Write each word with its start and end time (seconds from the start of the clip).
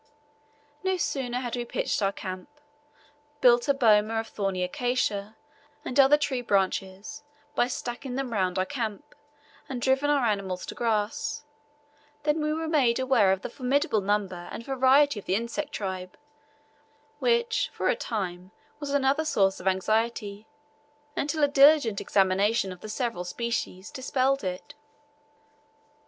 No 0.83 0.97
sooner 0.97 1.41
had 1.41 1.55
we 1.55 1.63
pitched 1.63 2.01
our 2.01 2.11
camp, 2.11 2.49
built 3.39 3.67
a 3.67 3.73
boma 3.75 4.15
of 4.19 4.27
thorny 4.29 4.63
acacia, 4.63 5.35
and 5.85 5.99
other 5.99 6.17
tree 6.17 6.41
branches, 6.41 7.21
by 7.53 7.67
stacking 7.67 8.15
them 8.15 8.33
round 8.33 8.57
our 8.57 8.65
camp, 8.65 9.13
and 9.69 9.79
driven 9.79 10.09
our 10.09 10.25
animals 10.25 10.65
to 10.65 10.73
grass; 10.73 11.43
than 12.23 12.41
we 12.41 12.51
were 12.51 12.67
made 12.67 12.97
aware 12.97 13.31
of 13.31 13.43
the 13.43 13.49
formidable 13.51 14.01
number 14.01 14.49
and 14.51 14.65
variety 14.65 15.19
of 15.19 15.25
the 15.27 15.35
insect 15.35 15.71
tribe, 15.71 16.17
which 17.19 17.69
for 17.71 17.87
a 17.87 17.95
time 17.95 18.49
was 18.79 18.89
another 18.89 19.23
source 19.23 19.59
of 19.59 19.67
anxiety, 19.67 20.47
until 21.15 21.43
a 21.43 21.47
diligent 21.47 22.01
examination 22.01 22.71
of 22.71 22.79
the 22.81 22.89
several 22.89 23.23
species 23.23 23.91
dispelled 23.91 24.43
it. 24.43 24.73